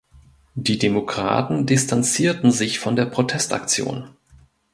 Die 0.55 0.79
Demokraten 0.79 1.67
distanzierten 1.67 2.49
sich 2.49 2.79
von 2.79 2.95
der 2.95 3.05
Protestaktion. 3.05 4.09